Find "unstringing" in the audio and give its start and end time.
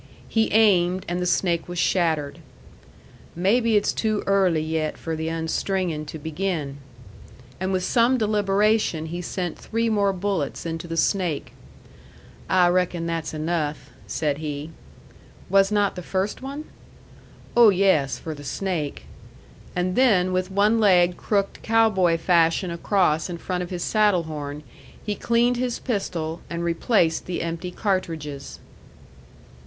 5.29-6.07